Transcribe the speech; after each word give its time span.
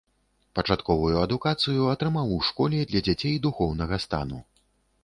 Пачатковую 0.59 1.17
адукацыю 1.25 1.83
атрымаў 1.93 2.35
у 2.39 2.41
школе 2.49 2.79
для 2.95 3.07
дзяцей 3.11 3.39
духоўнага 3.49 4.03
стану. 4.09 4.47